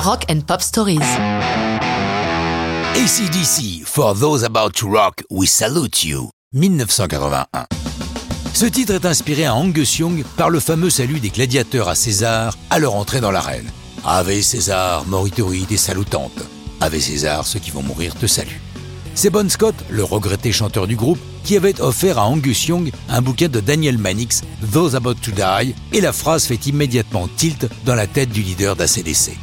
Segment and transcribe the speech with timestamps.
[0.00, 1.00] Rock and Pop Stories.
[2.94, 7.66] ACDC, For Those About to Rock, We Salute You, 1981.
[8.54, 12.56] Ce titre est inspiré à Angus Young par le fameux salut des gladiateurs à César
[12.70, 13.68] à leur entrée dans l'arène.
[14.04, 16.44] Ave César, moritori des salutantes.
[16.80, 18.60] Ave César, ceux qui vont mourir te saluent.
[19.16, 23.20] C'est Bon Scott, le regretté chanteur du groupe, qui avait offert à Angus Young un
[23.20, 24.42] bouquin de Daniel Mannix,
[24.72, 28.76] Those About to Die, et la phrase fait immédiatement tilt dans la tête du leader
[28.76, 29.36] d'ACDC.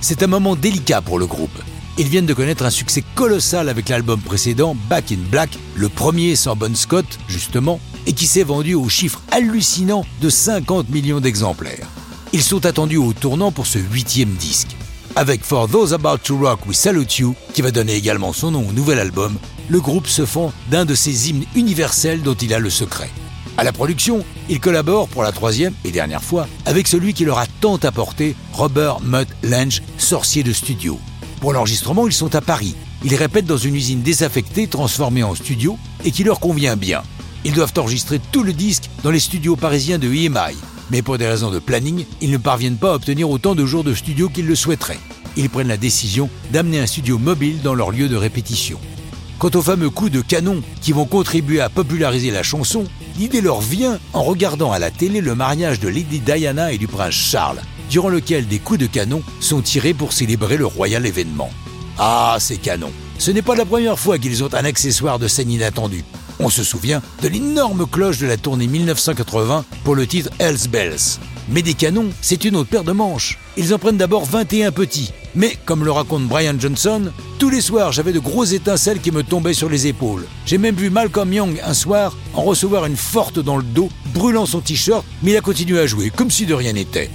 [0.00, 1.58] C'est un moment délicat pour le groupe.
[1.98, 6.36] Ils viennent de connaître un succès colossal avec l'album précédent, Back in Black, le premier
[6.36, 11.86] sans Bon Scott, justement, et qui s'est vendu au chiffre hallucinant de 50 millions d'exemplaires.
[12.32, 14.76] Ils sont attendus au tournant pour ce huitième disque.
[15.16, 18.68] Avec For Those About to Rock We Salute You, qui va donner également son nom
[18.68, 22.58] au nouvel album, le groupe se fond d'un de ces hymnes universels dont il a
[22.58, 23.10] le secret.
[23.58, 27.38] À la production, il collabore pour la troisième et dernière fois avec celui qui leur
[27.38, 30.98] a tant apporté, Robert Mutt Lange, sorcier de studio.
[31.40, 32.76] Pour l'enregistrement, ils sont à Paris.
[33.02, 37.02] Ils répètent dans une usine désaffectée transformée en studio et qui leur convient bien.
[37.44, 40.56] Ils doivent enregistrer tout le disque dans les studios parisiens de EMI.
[40.90, 43.84] Mais pour des raisons de planning, ils ne parviennent pas à obtenir autant de jours
[43.84, 45.00] de studio qu'ils le souhaiteraient.
[45.38, 48.78] Ils prennent la décision d'amener un studio mobile dans leur lieu de répétition.
[49.38, 52.84] Quant aux fameux coups de canon qui vont contribuer à populariser la chanson,
[53.18, 56.86] l'idée leur vient en regardant à la télé le mariage de Lady Diana et du
[56.86, 61.50] prince Charles, durant lequel des coups de canon sont tirés pour célébrer le royal événement.
[61.98, 65.50] Ah, ces canons Ce n'est pas la première fois qu'ils ont un accessoire de scène
[65.50, 66.04] inattendu.
[66.38, 71.18] On se souvient de l'énorme cloche de la tournée 1980 pour le titre Hells Bells.
[71.48, 73.38] Mais des canons, c'est une autre paire de manches.
[73.56, 75.12] Ils en prennent d'abord 21 petits.
[75.34, 79.22] Mais, comme le raconte Brian Johnson, tous les soirs j'avais de grosses étincelles qui me
[79.22, 80.26] tombaient sur les épaules.
[80.44, 84.46] J'ai même vu Malcolm Young un soir en recevoir une forte dans le dos, brûlant
[84.46, 87.10] son t-shirt, mais il a continué à jouer, comme si de rien n'était.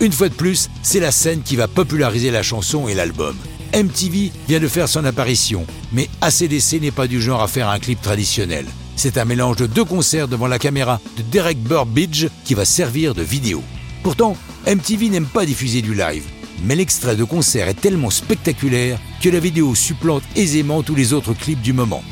[0.00, 3.36] Une fois de plus, c'est la scène qui va populariser la chanson et l'album.
[3.74, 7.80] MTV vient de faire son apparition, mais ACDC n'est pas du genre à faire un
[7.80, 8.66] clip traditionnel.
[8.94, 13.14] C'est un mélange de deux concerts devant la caméra de Derek Burbidge qui va servir
[13.14, 13.64] de vidéo.
[14.04, 14.36] Pourtant,
[14.68, 16.22] MTV n'aime pas diffuser du live,
[16.62, 21.34] mais l'extrait de concert est tellement spectaculaire que la vidéo supplante aisément tous les autres
[21.34, 22.04] clips du moment.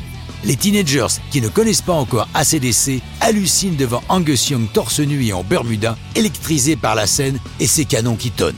[0.43, 5.31] Les teenagers qui ne connaissent pas encore ACDC hallucinent devant Angus Young torse nu et
[5.31, 8.53] en Bermuda, électrisé par la scène et ses canons qui tonnent.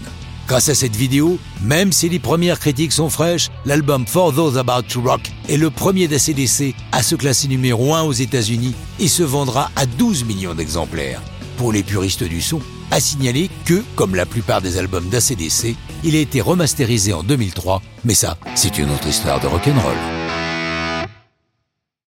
[0.48, 4.84] Grâce à cette vidéo, même si les premières critiques sont fraîches, l'album For Those About
[4.90, 9.24] to Rock est le premier d'ACDC à se classer numéro 1 aux États-Unis et se
[9.24, 11.22] vendra à 12 millions d'exemplaires.
[11.58, 12.60] Pour les puristes du son,
[12.92, 17.82] à signaler que, comme la plupart des albums d'ACDC, il a été remasterisé en 2003,
[18.04, 20.25] mais ça, c'est une autre histoire de rock'n'roll.